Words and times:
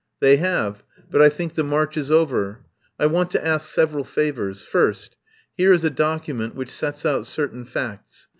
"They 0.19 0.37
have, 0.37 0.81
but 1.11 1.21
I 1.21 1.29
think 1.29 1.53
the 1.53 1.63
march 1.63 1.95
is 1.95 2.09
over. 2.09 2.61
I 2.97 3.05
want 3.05 3.29
to 3.33 3.45
ask 3.45 3.69
several 3.71 4.03
favours. 4.03 4.63
First, 4.63 5.15
here 5.55 5.73
is 5.73 5.83
a 5.83 5.91
document 5.91 6.55
which 6.55 6.71
sets 6.71 7.05
out 7.05 7.27
certain 7.27 7.65
facts. 7.65 8.27